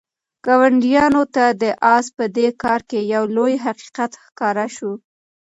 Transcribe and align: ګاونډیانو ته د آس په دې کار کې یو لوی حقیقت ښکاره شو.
ګاونډیانو 0.45 1.23
ته 1.35 1.45
د 1.61 1.63
آس 1.95 2.05
په 2.17 2.25
دې 2.37 2.47
کار 2.63 2.81
کې 2.89 2.99
یو 3.13 3.23
لوی 3.35 3.53
حقیقت 3.65 4.11
ښکاره 4.23 4.67
شو. 4.75 4.91